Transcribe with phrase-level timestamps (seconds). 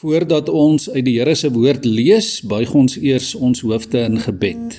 [0.00, 4.78] Voordat ons uit die Here se woord lees, buig ons eers ons hoofde in gebed.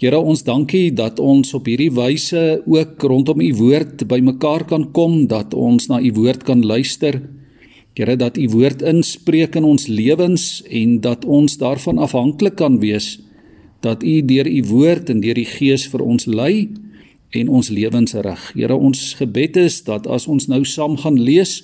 [0.00, 5.26] Here, ons dankie dat ons op hierdie wyse ook rondom u woord bymekaar kan kom,
[5.28, 7.20] dat ons na u woord kan luister.
[7.92, 13.18] Here, dat u woord inspreek in ons lewens en dat ons daarvan afhanklik kan wees
[13.80, 16.68] dat u deur u woord en deur die Gees vir ons lei
[17.32, 18.42] en ons lewens rig.
[18.54, 21.62] Here, ons gebed is dat as ons nou saam gaan lees,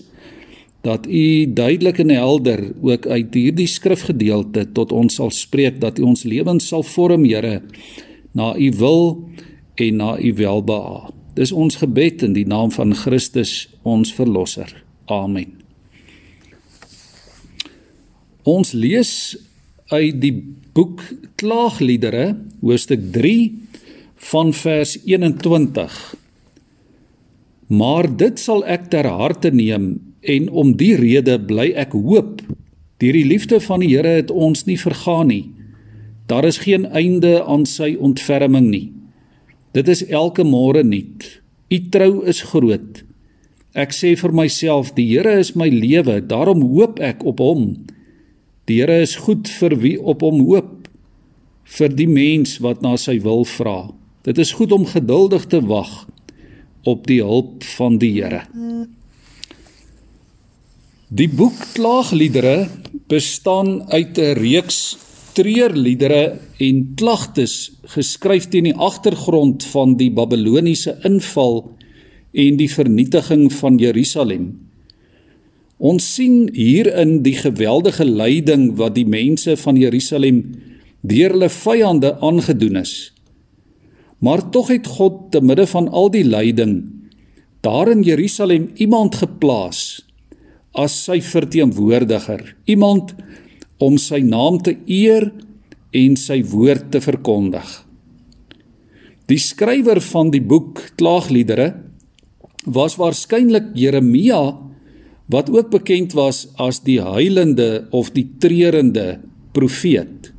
[0.87, 6.07] dat u duidelik en helder ook uit hierdie skrifgedeelte tot ons sal spreek dat u
[6.13, 7.61] ons lewens sal vorm Here
[8.37, 9.01] na u wil
[9.75, 11.11] en na u welbehae.
[11.37, 14.71] Dis ons gebed in die naam van Christus ons verlosser.
[15.13, 15.53] Amen.
[18.47, 19.11] Ons lees
[19.91, 20.33] uit die
[20.77, 21.03] boek
[21.37, 23.53] Klaagliedere hoofstuk 3
[24.31, 25.99] van vers 21.
[27.67, 32.43] Maar dit sal ek ter harte neem en om die rede bly ek hoop.
[33.01, 35.45] Deur die liefde van die Here het ons nie vergaan nie.
[36.27, 38.87] Daar is geen einde aan sy ontferming nie.
[39.77, 41.27] Dit is elke môre nuut.
[41.71, 43.03] U trou is groot.
[43.77, 47.69] Ek sê vir myself, die Here is my lewe, daarom hoop ek op hom.
[48.67, 50.89] Die Here is goed vir wie op hom hoop,
[51.77, 53.93] vir die mens wat na sy wil vra.
[54.25, 56.07] Dit is goed om geduldig te wag
[56.87, 58.47] op die hulp van die Here.
[61.07, 62.67] Die boek Klaagliedere
[63.07, 64.99] bestaan uit 'n reeks
[65.39, 71.71] treurliedere en klagtes geskryf teen die agtergrond van die Babiloniese inval
[72.33, 74.59] en die vernietiging van Jerusalem.
[75.79, 80.59] Ons sien hierin die geweldige lyding wat die mense van Jerusalem
[81.03, 83.13] deur hulle vyande aangedoen is.
[84.19, 86.83] Maar tog het God te midde van al die lyding
[87.61, 90.06] daar in Jerusalem iemand geplaas
[90.77, 93.15] as sy verteenwoordiger, iemand
[93.83, 95.31] om sy naam te eer
[95.97, 97.67] en sy woord te verkondig.
[99.27, 101.73] Die skrywer van die boek Klaagliedere
[102.67, 104.41] was waarskynlik Jeremia
[105.33, 109.19] wat ook bekend was as die huilende of die treurende
[109.57, 110.31] profeet.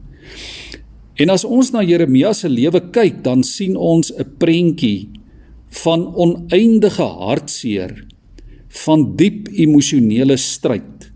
[1.17, 5.09] En as ons na Jeremia se lewe kyk, dan sien ons 'n prentjie
[5.83, 8.05] van oneindige hartseer
[8.85, 11.09] van diep emosionele stryd.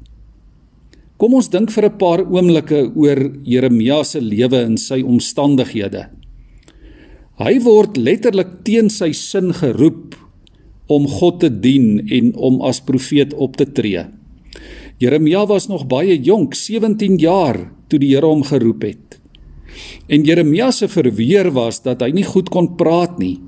[1.22, 6.10] Kom ons dink vir 'n paar oomblikke oor Jeremia se lewe en sy omstandighede.
[7.38, 10.16] Hy word letterlik teen sy sin geroep
[10.88, 14.06] om God te dien en om as profeet op te tree.
[15.00, 19.20] Jeremia was nog baie jonk, 17 jaar, toe die Here hom geroep het.
[20.08, 23.40] En Jeremia se verweer was dat hy nie goed kon praat nie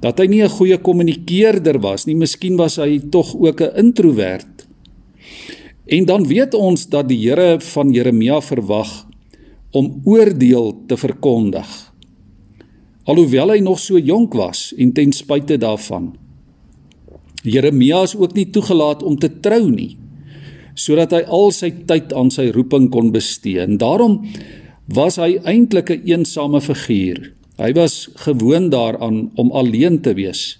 [0.00, 4.66] dat hy nie 'n goeie kommunikeerder was nie, miskien was hy tog ook 'n introwert.
[5.86, 9.06] En dan weet ons dat die Here van Jeremia verwag
[9.72, 11.92] om oordeel te verkondig.
[13.04, 16.12] Alhoewel hy nog so jonk was en ten spyte daarvan.
[17.42, 19.96] Jeremia is ook nie toegelaat om te trou nie
[20.78, 23.58] sodat hy al sy tyd aan sy roeping kon bestee.
[23.58, 24.20] En daarom
[24.94, 27.34] was hy eintlik 'n een eensame figuur.
[27.58, 30.58] Hy was gewoond daaraan om alleen te wees.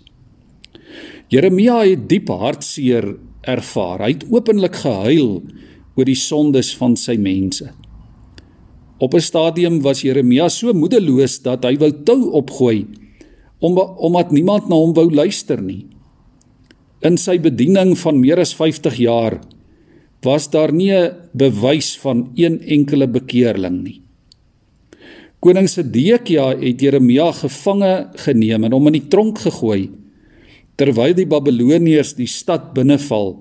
[1.30, 3.12] Jeremia het diep hartseer
[3.46, 4.02] ervaar.
[4.02, 5.42] Hy het openlik gehuil
[5.94, 7.70] oor die sondes van sy mense.
[8.98, 12.86] Op 'n stadium was Jeremia so moedeloos dat hy wou tou opgooi
[13.60, 15.86] om omdat niemand na hom wou luister nie.
[17.02, 19.40] In sy bediening van meer as 50 jaar
[20.22, 24.07] was daar nie 'n bewys van een enkele bekeerling nie.
[25.38, 27.92] Koning Sedekia het Jeremia gevange
[28.24, 29.86] geneem en hom in die tronk gegooi
[30.78, 33.36] terwyl die Babiloniërs die stad binneval.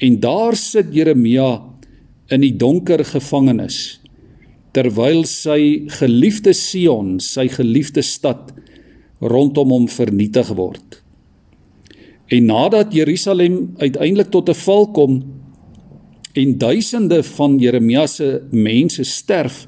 [0.00, 1.48] En daar sit Jeremia
[2.32, 3.98] in die donker gevangenis
[4.76, 8.52] terwyl sy geliefde Sion, sy geliefde stad
[9.24, 11.00] rondom hom vernietig word.
[12.28, 15.22] En nadat Jerusalem uiteindelik tot 'n val kom
[16.36, 19.66] en duisende van Jeremia se mense sterf,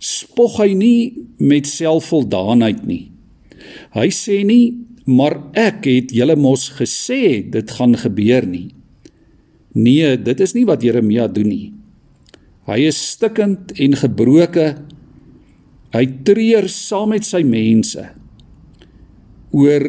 [0.00, 1.00] spog hy nie
[1.38, 3.10] met selfvoldaanheid nie.
[3.94, 8.70] Hy sê nie maar ek het julle mos gesê dit gaan gebeur nie.
[9.74, 11.68] Nee, dit is nie wat Jeremia doen nie.
[12.70, 14.66] Hy is stikkend en gebroke.
[15.94, 18.04] Hy treur saam met sy mense
[19.50, 19.86] oor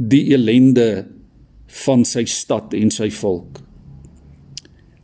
[0.00, 1.04] die elende
[1.84, 3.60] van sy stad en sy volk.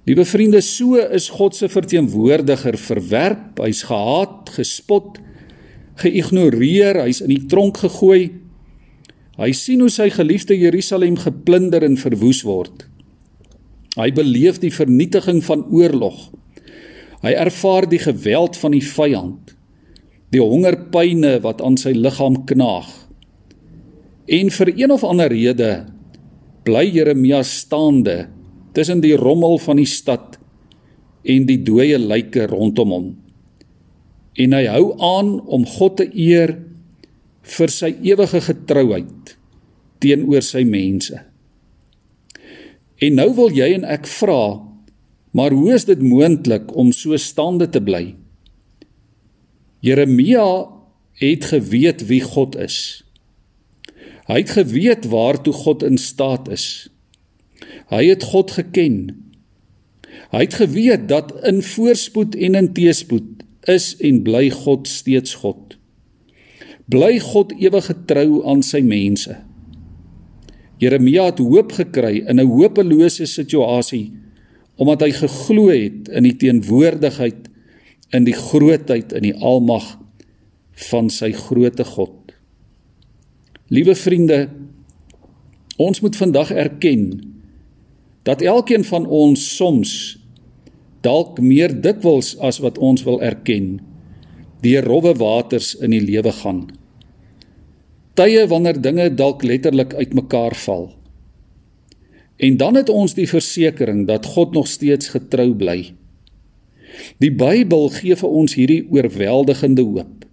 [0.09, 5.19] Liewe vriende, so is God se verteenwoordiger verwerp, hy's gehaat, gespot,
[6.01, 8.31] geïgnoreer, hy's in die tronk gegooi.
[9.37, 12.87] Hy sien hoe sy geliefde Jerusalem geplunder en verwoes word.
[13.99, 16.17] Hy beleef die vernietiging van oorlog.
[17.21, 19.53] Hy ervaar die geweld van die vyand,
[20.33, 22.89] die hongerpyne wat aan sy liggaam knaag.
[24.25, 25.73] En vir een of ander rede
[26.65, 28.23] bly Jeremia staande
[28.77, 30.39] tussen die rommel van die stad
[31.29, 33.09] en die dooie lyke rondom hom.
[34.39, 36.55] En hy hou aan om God te eer
[37.49, 39.35] vir sy ewige getrouheid
[40.03, 41.19] teenoor sy mense.
[43.03, 44.59] En nou wil jy en ek vra,
[45.35, 48.15] maar hoe is dit moontlik om so staande te bly?
[49.85, 50.47] Jeremia
[51.19, 53.03] het geweet wie God is.
[54.29, 56.89] Hy het geweet waartoe God in staat is.
[57.89, 58.99] Hy het God geken.
[60.33, 65.77] Hy het geweet dat in voorspoed en in teëspoed is en bly God steeds God.
[66.89, 69.37] Bly God ewig getrou aan sy mense.
[70.79, 74.13] Jeremia het hoop gekry in 'n hopelose situasie
[74.79, 77.49] omdat hy geglo het in die teenwoordigheid
[78.15, 79.99] in die grootheid en die almag
[80.89, 82.15] van sy groote God.
[83.69, 84.49] Liewe vriende,
[85.77, 87.03] ons moet vandag erken
[88.29, 89.93] dat elkeen van ons soms
[91.01, 93.79] dalk meer dikwels as wat ons wil erken
[94.61, 96.65] deur rowwe waters in die lewe gaan.
[98.19, 100.89] Tye wanneer dinge dalk letterlik uitmekaar val.
[102.43, 105.93] En dan het ons die versekering dat God nog steeds getrou bly.
[107.23, 110.27] Die Bybel gee vir ons hierdie oorweldigende hoop.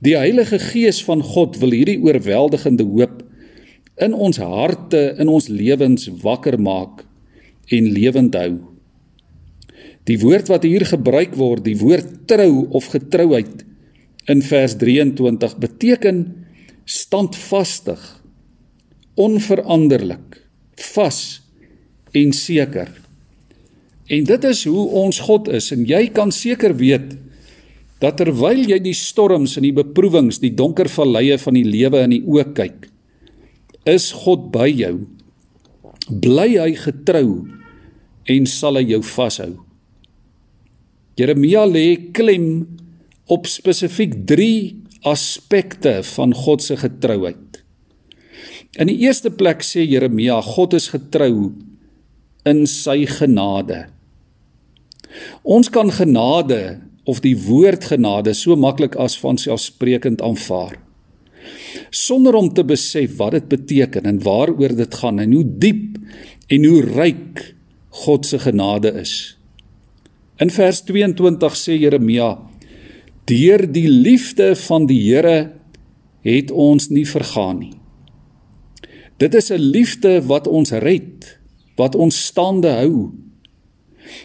[0.00, 3.20] Die Heilige Gees van God wil hierdie oorweldigende hoop
[4.02, 7.04] in ons harte, in ons lewens wakker maak
[7.72, 8.52] en lewend hou.
[10.06, 13.64] Die woord wat hier gebruik word, die woord trou of getrouheid
[14.30, 16.20] in vers 23 beteken
[16.86, 18.00] standvastig,
[19.18, 20.42] onveranderlik,
[20.94, 21.20] vas
[22.14, 22.90] en seker.
[24.06, 27.16] En dit is hoe ons God is en jy kan seker weet
[28.02, 32.12] dat terwyl jy die storms en die beproewings, die donker valleie van die lewe in
[32.14, 32.90] die oë kyk,
[33.86, 35.06] is God by jou.
[36.10, 37.46] Bly hy getrou
[38.30, 39.52] en sal hy jou vashou.
[41.16, 42.66] Jeremia lê klem
[43.32, 47.62] op spesifiek 3 aspekte van God se getrouheid.
[48.76, 51.54] In die eerste plek sê Jeremia God is getrou
[52.46, 53.86] in sy genade.
[55.46, 60.76] Ons kan genade of die woord genade so maklik as van selfsprekend aanvaar
[61.90, 65.98] sonder om te besef wat dit beteken en waaroor dit gaan en hoe diep
[66.48, 67.54] en hoe ryk
[68.04, 69.36] God se genade is.
[70.36, 72.36] In vers 22 sê Jeremia:
[73.24, 75.52] Deur die liefde van die Here
[76.26, 77.76] het ons nie vergaan nie.
[79.16, 81.38] Dit is 'n liefde wat ons red,
[81.76, 83.12] wat ons staande hou.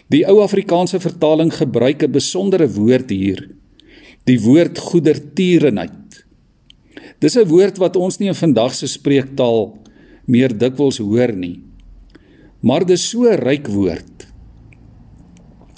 [0.08, 3.48] Die ou Afrikaanse vertaling gebruik 'n besondere woord hier.
[4.24, 6.01] Die woord goedertierenheid.
[7.22, 9.78] Dis 'n woord wat ons nie in vandag se spreektaal
[10.26, 11.62] meer dikwels hoor nie.
[12.60, 14.26] Maar dis so 'n ryk woord.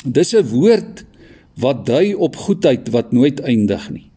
[0.05, 1.05] Dis 'n woord
[1.57, 4.11] wat dui op goedheid wat nooit eindig nie.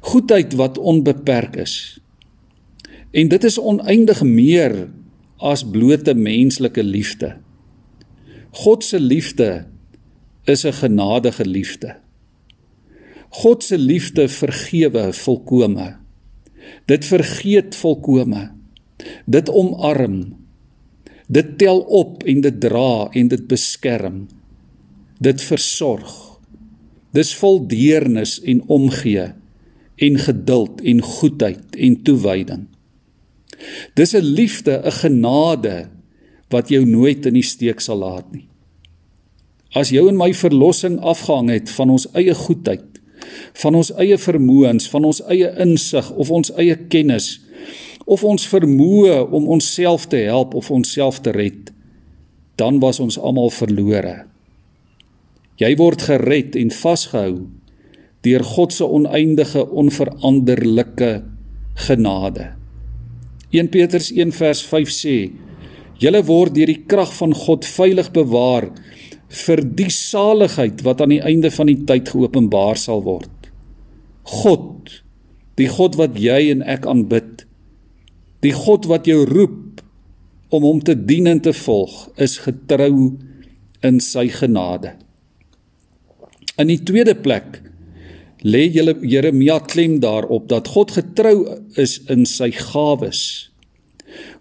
[0.00, 2.00] Goedheid wat onbeperk is.
[3.12, 4.88] En dit is oneindig meer
[5.38, 7.36] as blote menslike liefde.
[8.50, 9.66] God se liefde
[10.44, 11.96] is 'n genadige liefde.
[13.28, 16.00] God se liefde vergewe volkome.
[16.86, 18.50] Dit vergeet volkome.
[19.26, 20.36] Dit omarm.
[21.26, 24.26] Dit tel op en dit dra en dit beskerm.
[25.18, 26.16] Dit versorg.
[27.14, 29.30] Dis vol deernis en omgee
[30.00, 32.66] en geduld en goedheid en toewyding.
[33.94, 35.88] Dis 'n liefde, 'n genade
[36.48, 38.48] wat jou nooit in die steek sal laat nie.
[39.70, 42.89] As jou en my verlossing afgehang het van ons eie goedheid,
[43.62, 47.38] van ons eie vermoëns, van ons eie insig of ons eie kennis
[48.10, 51.70] of ons vermoë om onsself te help of onsself te red,
[52.58, 54.24] dan was ons almal verlore.
[55.60, 57.44] Jy word gered en vasgehou
[58.24, 61.12] deur God se oneindige onveranderlike
[61.86, 62.50] genade.
[63.52, 65.16] 1 Petrus 1 vers 5 sê
[66.00, 68.70] Julle word deur die krag van God veilig bewaar
[69.30, 73.50] vir die saligheid wat aan die einde van die tyd geopenbaar sal word.
[74.26, 74.90] God,
[75.58, 77.46] die God wat jy en ek aanbid,
[78.42, 79.82] die God wat jou roep
[80.50, 83.14] om hom te dien en te volg, is getrou
[83.86, 84.96] in sy genade.
[86.60, 87.60] In die tweede plek
[88.42, 91.36] lê Jeremia klem daarop dat God getrou
[91.80, 93.22] is in sy gawes.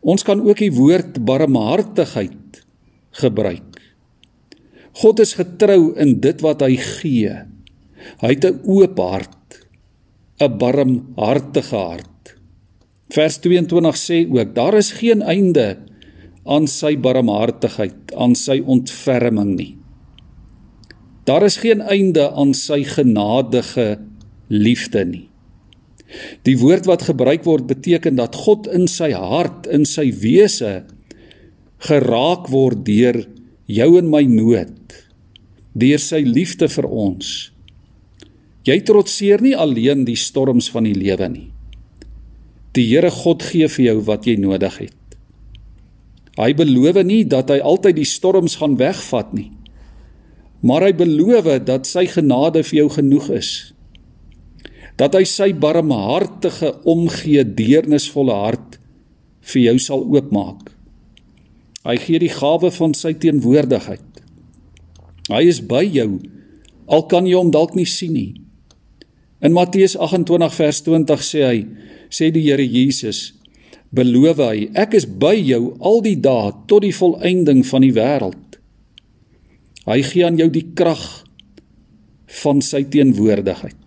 [0.02, 2.64] Ons kan ook die woord barmhartigheid
[3.22, 3.69] gebruik.
[5.00, 7.36] God is getrou in dit wat hy gee.
[8.20, 9.68] Hy het 'n oop hart,
[10.42, 12.36] 'n barmhartige hart.
[13.10, 15.78] Vers 22 sê ook: Daar is geen einde
[16.46, 19.78] aan sy barmhartigheid, aan sy ontferming nie.
[21.26, 24.00] Daar is geen einde aan sy genadige
[24.48, 25.30] liefde nie.
[26.44, 30.86] Die woord wat gebruik word beteken dat God in sy hart, in sy wese
[31.86, 33.28] geraak word deur
[33.70, 34.79] jou en my nood,
[35.74, 37.52] deur sy liefde vir ons.
[38.68, 41.48] Jy trotseer nie alleen die storms van die lewe nie.
[42.78, 44.96] Die Here God gee vir jou wat jy nodig het.
[46.40, 49.50] Hy beloof nie dat hy altyd die storms gaan wegvat nie.
[50.62, 53.52] Maar hy beloof dat sy genade vir jou genoeg is
[55.00, 58.76] dat hy sy barmhartige omgee deernisvolle hart
[59.54, 60.74] vir jou sal oopmaak.
[61.88, 64.09] Hy gee die gawe van sy teenwoordigheid.
[65.30, 66.20] Hy is by jou
[66.90, 68.32] al kan jy hom dalk nie sien nie.
[69.46, 71.60] In Matteus 28 vers 20 sê hy,
[72.10, 73.36] sê die Here Jesus,
[73.96, 78.60] beloof hy, ek is by jou al die dae tot die volëinding van die wêreld.
[79.86, 81.06] Hy gee aan jou die krag
[82.42, 83.80] van sy teenwoordigheid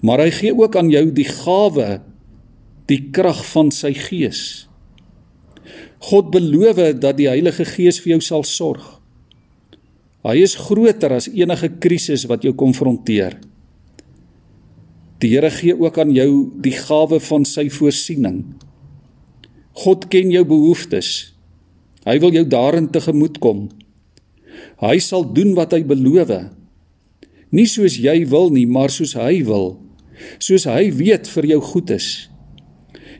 [0.00, 1.98] maar hy gee ook aan jou die gawe
[2.88, 4.68] die krag van sy gees.
[6.08, 8.97] God beloof dat die Heilige Gees vir jou sal sorg.
[10.26, 13.38] Hy is groter as enige krisis wat jou konfronteer.
[15.22, 16.30] Die Here gee ook aan jou
[16.62, 18.44] die gawe van sy voorsiening.
[19.78, 21.34] God ken jou behoeftes.
[22.06, 23.68] Hy wil jou daarin tegemoetkom.
[24.82, 26.32] Hy sal doen wat hy beloof.
[27.54, 29.78] Nie soos jy wil nie, maar soos hy wil
[30.42, 32.08] soos hy weet vir jou goed is.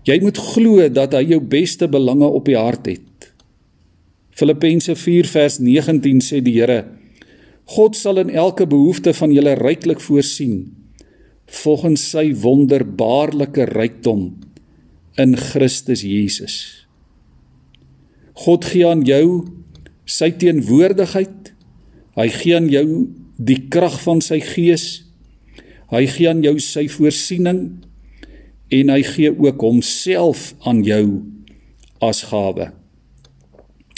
[0.06, 3.04] Jy moet glo dat hy jou beste belange op die hart het.
[4.38, 6.84] Filippense 4 vers 19 sê die Here:
[7.74, 10.60] God sal in elke behoefte van julle ryklik voorsien
[11.62, 14.28] volgens sy wonderbaarlike rykdom
[15.18, 16.56] in Christus Jesus.
[18.44, 19.48] God gee aan jou
[20.06, 21.52] sy teenwoordigheid.
[22.18, 22.86] Hy gee aan jou
[23.38, 25.08] die krag van sy gees
[25.88, 27.60] Hy gee aan jou sy voorsiening
[28.76, 31.04] en hy gee ook homself aan jou
[32.04, 32.68] as gawe.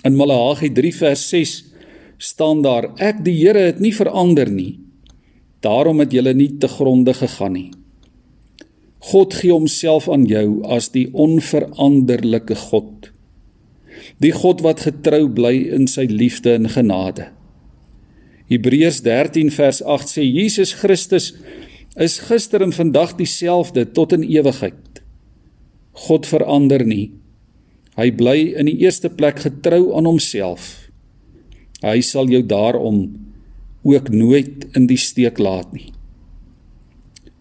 [0.05, 1.51] In Maleagi 3 vers 6
[2.17, 4.79] staan daar: Ek die Here het nie verander nie.
[5.61, 7.71] Daarom het julle nie te gronde gegaan nie.
[9.11, 13.11] God gee homself aan jou as die onveranderlike God.
[14.21, 17.31] Die God wat getrou bly in sy liefde en genade.
[18.51, 21.33] Hebreërs 13 vers 8 sê Jesus Christus
[22.01, 25.05] is gister en vandag dieselfde tot in ewigheid.
[26.09, 27.20] God verander nie.
[28.01, 30.89] Hy bly in die eerste plek getrou aan homself.
[31.85, 33.03] Hy sal jou daarom
[33.85, 35.91] ook nooit in die steek laat nie.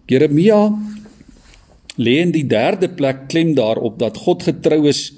[0.09, 0.59] Jeremia
[1.99, 5.09] lê in die derde plek klem daarop dat God getrou is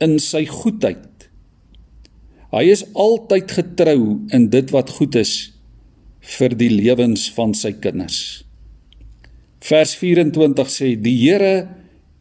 [0.00, 1.28] in sy goedheid.
[2.52, 4.00] Hy is altyd getrou
[4.32, 5.34] in dit wat goed is
[6.38, 8.44] vir die lewens van sy kinders.
[9.62, 11.68] Vers 24 sê die Here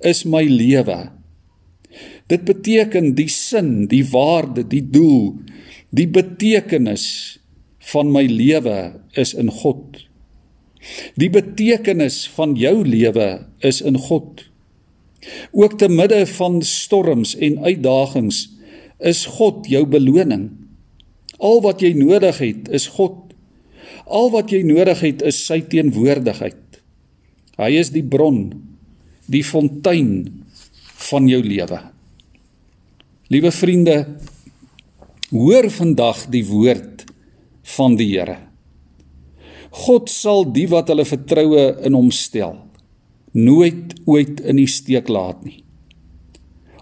[0.03, 1.20] is my lewe.
[2.31, 5.35] Dit beteken die sin, die waarde, die doel,
[5.91, 7.05] die betekenis
[7.91, 9.99] van my lewe is in God.
[11.19, 14.45] Die betekenis van jou lewe is in God.
[15.51, 18.47] Ook te midde van storms en uitdagings
[19.11, 20.47] is God jou beloning.
[21.41, 23.17] Al wat jy nodig het is God.
[24.07, 26.81] Al wat jy nodig het is sy teenwoordigheid.
[27.59, 28.47] Hy is die bron,
[29.29, 30.13] die fontein
[31.11, 31.90] van jou lewe.
[33.31, 33.95] Liewe vriende,
[35.31, 37.05] hoor vandag die woord
[37.77, 38.35] van die Here.
[39.71, 42.57] God sal die wat hulle vertroue in hom stel,
[43.31, 45.61] nooit ooit in die steek laat nie.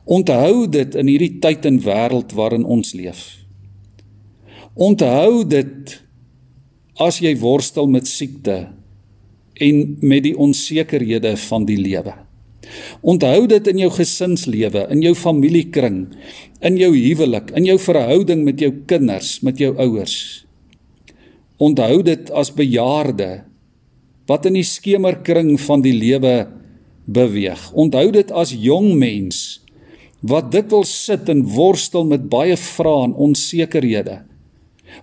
[0.10, 3.22] Onthou dit in hierdie tyd en wêreld waarin ons leef.
[4.74, 5.94] Onthou dit
[6.98, 8.58] as jy worstel met siekte,
[9.60, 12.16] en met die onsekerhede van die lewe.
[13.02, 16.02] Onthou dit in jou gesinslewe, in jou familiekring,
[16.66, 20.46] in jou huwelik, in jou verhouding met jou kinders, met jou ouers.
[21.60, 23.44] Onthou dit as bejaarde
[24.30, 26.48] wat in die skemerkring van die lewe
[27.10, 27.62] beweeg.
[27.74, 29.60] Onthou dit as jong mens
[30.20, 34.18] wat dikwels sit en worstel met baie vrae en onsekerhede.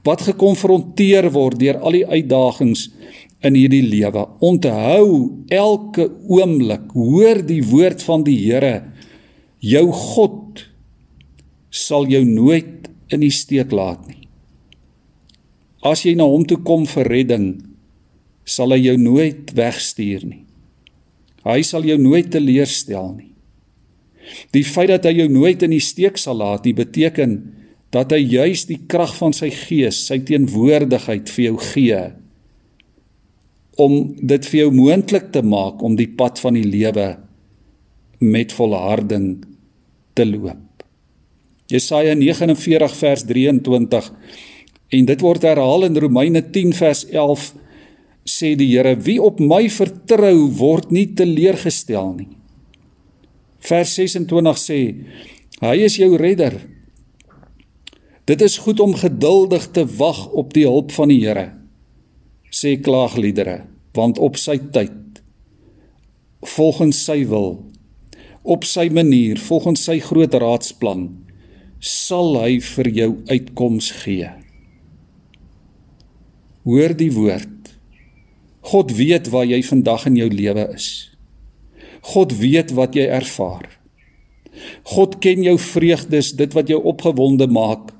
[0.04, 2.90] Wat gekonfronteer word deur al die uitdagings
[3.46, 4.24] in hierdie lewe.
[4.44, 5.08] Onthou
[5.52, 8.80] elke oomblik, hoor die woord van die Here.
[9.62, 10.66] Jou God
[11.72, 14.26] sal jou nooit in die steek laat nie.
[15.86, 17.46] As jy na hom toe kom vir redding,
[18.46, 20.42] sal hy jou nooit wegstuur nie.
[21.46, 23.32] Hy sal jou nooit teleurstel nie.
[24.54, 27.36] Die feit dat hy jou nooit in die steek sal laat, nie beteken
[27.94, 32.00] dat hy juis die krag van sy gees, sy teenwoordigheid vir jou gee
[33.76, 37.10] om dit vir jou moontlik te maak om die pad van die lewe
[38.24, 39.44] met volharding
[40.16, 40.84] te loop.
[41.68, 44.10] Jesaja 49 vers 23
[44.96, 47.50] en dit word herhaal in Romeine 10 vers 11
[48.26, 52.30] sê die Here wie op my vertrou word nie teleurgestel nie.
[53.66, 54.80] Vers 26 sê
[55.60, 56.56] hy is jou redder.
[58.26, 61.50] Dit is goed om geduldig te wag op die hulp van die Here
[62.56, 63.62] sê klaagliedere
[63.98, 65.22] want op sy tyd
[66.56, 67.54] volgens sy wil
[68.56, 71.08] op sy manier volgens sy groot raadsplan
[71.86, 74.28] sal hy vir jou uitkoms gee.
[76.66, 77.52] Hoor die woord.
[78.66, 80.88] God weet waar jy vandag in jou lewe is.
[82.14, 83.68] God weet wat jy ervaar.
[84.94, 87.92] God ken jou vreugdes dit wat jou opgewonde maak.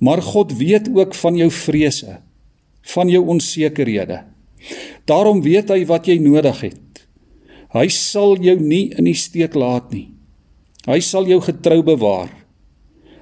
[0.00, 2.20] Maar God weet ook van jou vrese
[2.94, 4.24] van jou onsekerhede
[5.04, 7.04] Daarom weet hy wat jy nodig het.
[7.74, 10.10] Hy sal jou nie in die steek laat nie.
[10.88, 12.30] Hy sal jou getrou bewaar.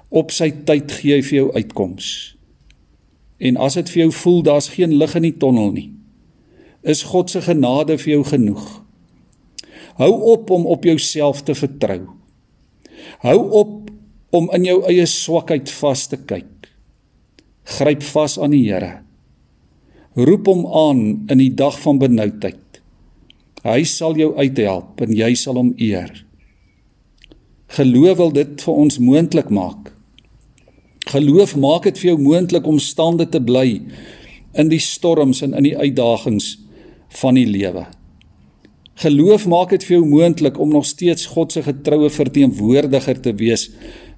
[0.08, 2.10] Op sy tyd gee hy vir jou uitkoms.
[3.38, 5.88] En as dit vir jou voel daar's geen lig in die tonnel nie,
[6.82, 8.64] is God se genade vir jou genoeg.
[9.98, 12.00] Hou op om op jouself te vertrou.
[13.22, 13.90] Hou op
[14.34, 16.70] om in jou eie swakheid vas te kyk.
[17.78, 19.07] Gryp vas aan die Here
[20.16, 22.80] roep hom aan in die dag van benoudheid.
[23.66, 26.12] Hy sal jou uithelp en jy sal hom eer.
[27.76, 29.92] Geloof wil dit vir ons moontlik maak.
[31.08, 33.80] Geloof maak dit vir jou moontlik om staande te bly
[34.58, 36.56] in die storms en in die uitdagings
[37.20, 37.86] van die lewe.
[38.98, 43.68] Geloof maak dit vir jou moontlik om nog steeds God se getroue verteenwoordiger te wees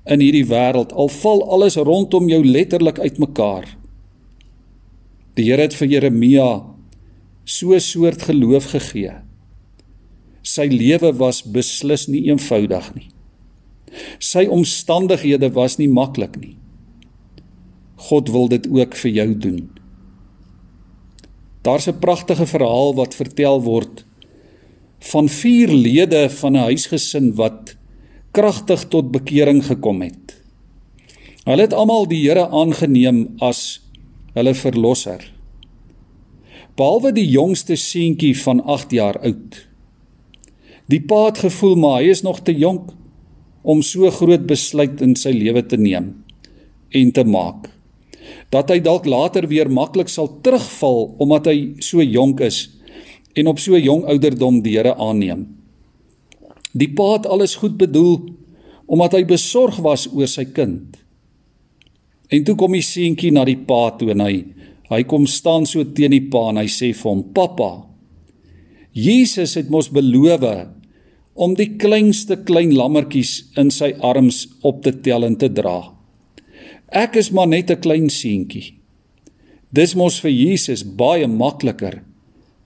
[0.09, 3.67] in hierdie wêreld al val alles rondom jou letterlik uitmekaar.
[5.41, 6.49] Die Here het vir Jeremia
[7.49, 9.15] so 'n soort geloof gegee.
[10.43, 13.09] Sy lewe was beslis nie eenvoudig nie.
[14.19, 16.57] Sy omstandighede was nie maklik nie.
[17.97, 19.71] God wil dit ook vir jou doen.
[21.63, 24.05] Daar's 'n pragtige verhaal wat vertel word
[24.99, 27.77] van vier lede van 'n huisgesin wat
[28.33, 30.37] kragtig tot bekering gekom het.
[31.45, 33.81] Hulle het almal die Here aangeneem as
[34.37, 35.23] hulle verlosser.
[36.79, 39.59] Behalwe die jongste seentjie van 8 jaar oud.
[40.91, 42.93] Die pa het gevoel maar hy is nog te jonk
[43.63, 46.13] om so groot besluit in sy lewe te neem
[46.97, 47.69] en te maak.
[48.51, 52.65] Dat hy dalk later weer maklik sal terugval omdat hy so jonk is
[53.39, 55.47] en op so jong ouderdom die Here aanneem.
[56.73, 58.19] Die pa het alles goed bedoel
[58.91, 60.97] omdat hy besorg was oor sy kind.
[62.31, 64.35] En toe kom die seentjie na die pa toe en hy
[64.91, 67.87] hy kom staan so teen die pa en hy sê vir hom: "Pappa,
[68.93, 70.45] Jesus het mos beloof
[71.35, 75.95] om die kleinste klein lammetjies in sy arms op te tel en te dra.
[76.91, 78.75] Ek is maar net 'n klein seentjie.
[79.73, 82.03] Dis mos vir Jesus baie makliker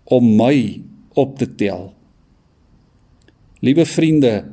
[0.05, 0.81] om my
[1.15, 1.93] op te tel."
[3.61, 4.45] Liewe vriende,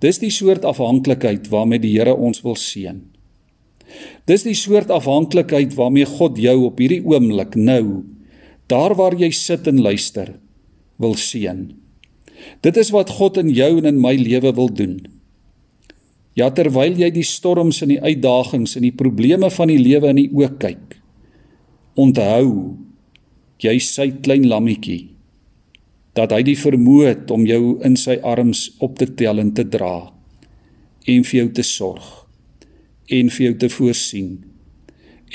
[0.00, 3.02] dis die soort afhanklikheid waarmee die Here ons wil seën.
[4.28, 8.04] Dis die soort afhanklikheid waarmee God jou op hierdie oomblik nou
[8.68, 10.34] daar waar jy sit en luister
[11.00, 11.70] wil seën.
[12.60, 14.98] Dit is wat God in jou en in my lewe wil doen.
[16.36, 20.20] Ja terwyl jy die storms en die uitdagings en die probleme van die lewe in
[20.20, 20.98] die oë kyk.
[21.98, 22.76] Onthou
[23.64, 25.08] jy sy klein lammetjie
[26.18, 29.64] dat hy die vermoë het om jou in sy arms op te tel en te
[29.66, 30.10] dra
[31.08, 32.27] en vir jou te sorg
[33.10, 34.36] en vir jou te voorsien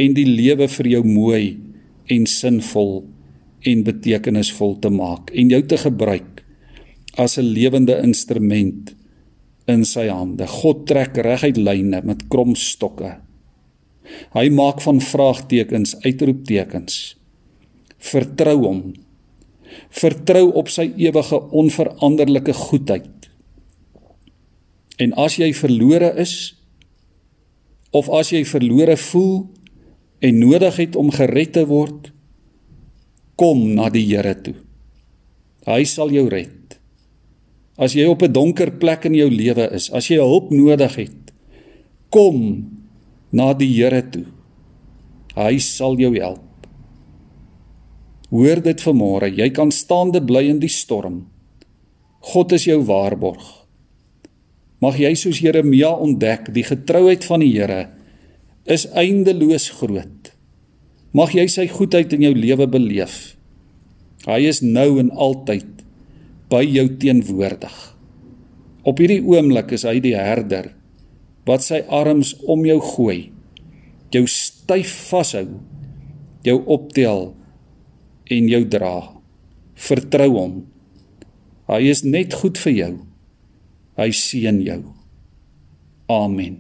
[0.04, 1.46] en die lewe vir jou mooi
[2.14, 3.04] en sinvol
[3.70, 6.44] en betekenisvol te maak en jou te gebruik
[7.18, 8.96] as 'n lewende instrument
[9.68, 10.48] in sy hande.
[10.48, 13.18] God trek reguit lyne met krom stokke.
[14.36, 17.16] Hy maak van vraagtekens uitroeptekens.
[17.98, 18.82] Vertrou hom.
[19.90, 23.30] Vertrou op sy ewige onveranderlike goedheid.
[25.00, 26.56] En as jy verlore is,
[27.94, 29.46] of as jy verlore voel
[30.24, 32.10] en nodig het om gered te word,
[33.38, 34.56] kom na die Here toe.
[35.68, 36.78] Hy sal jou red.
[37.78, 41.34] As jy op 'n donker plek in jou lewe is, as jy hulp nodig het,
[42.10, 42.70] kom
[43.32, 44.26] na die Here toe.
[45.36, 46.68] Hy sal jou help.
[48.30, 51.28] Hoor dit vanmôre, jy kan staande bly in die storm.
[52.20, 53.63] God is jou waarborg.
[54.84, 57.86] Mag jy soos Jeremia ontdek, die getrouheid van die Here
[58.68, 60.32] is eindeloos groot.
[61.16, 63.36] Mag jy sy goedheid in jou lewe beleef.
[64.28, 65.84] Hy is nou en altyd
[66.52, 67.76] by jou teenwoordig.
[68.84, 70.74] Op hierdie oomblik is hy die herder
[71.48, 73.18] wat sy arms om jou gooi,
[74.16, 75.48] jou styf vashou,
[76.48, 77.34] jou optel
[78.32, 78.96] en jou dra.
[79.76, 80.54] Vertrou hom.
[81.72, 82.94] Hy is net goed vir jou.
[84.00, 84.82] Hy seën jou.
[86.10, 86.58] Amen.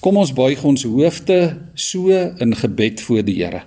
[0.00, 1.38] Kom ons buig ons hoofde
[1.74, 3.64] so in gebed voor die Here.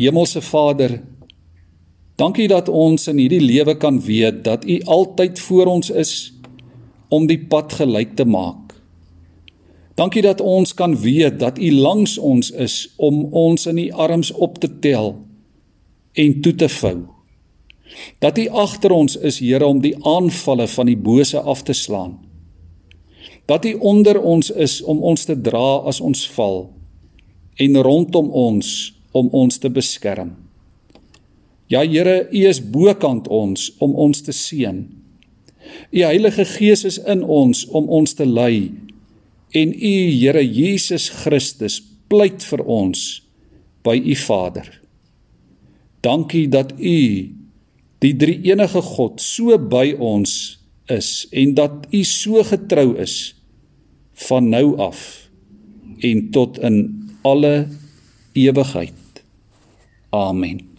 [0.00, 1.02] Hemelse Vader,
[2.16, 6.32] dankie dat ons in hierdie lewe kan weet dat U altyd voor ons is
[7.12, 8.72] om die pad gelyk te maak.
[10.00, 14.32] Dankie dat ons kan weet dat U langs ons is om ons in U arms
[14.32, 15.18] op te tel
[16.16, 17.19] en toe te vou.
[18.18, 22.18] Dat U agter ons is, Here, om die aanvalle van die bose af te slaan
[23.50, 26.68] dat U onder ons is om ons te dra as ons val
[27.58, 28.68] en rondom ons
[29.10, 30.36] om ons te beskerm.
[31.70, 34.84] Ja Here, U is bokant ons om ons te seën.
[35.90, 38.70] U Heilige Gees is in ons om ons te lei
[39.58, 43.02] en U Here Jesus Christus pleit vir ons
[43.82, 44.70] by U Vader.
[46.06, 46.98] Dankie dat U
[48.00, 50.32] die drie enige God so by ons
[50.90, 53.34] is en dat U so getrou is
[54.26, 55.28] van nou af
[56.00, 56.80] en tot in
[57.22, 57.68] alle
[58.32, 59.24] ewigheid.
[60.10, 60.69] Amen.